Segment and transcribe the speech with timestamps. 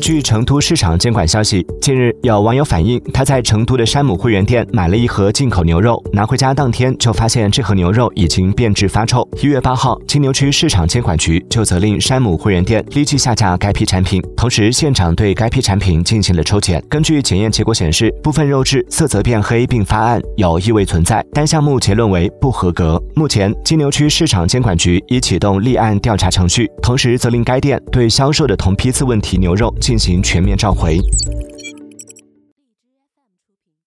[0.00, 9.28] 据成都市场监管消息，近日有网友反映，他在成都的山姆会员店买了一盒进口牛肉，拿回家当天就发现这盒牛肉已经变质发臭。
[9.40, 16.82] 一月八号，金牛区市场监管局就责令山姆会员店立即下架该批产品，同时现场对该批产品进行了抽检。
[16.88, 23.00] 根据检验结果显示，部分肉质色泽变黑并发暗，有异味存在，单项目结论为不合格。
[23.14, 31.00] 目前，金牛区市场监管局已启动立案调查程序，同时责令该店对销售的同批次问题牛肉进行全面召回。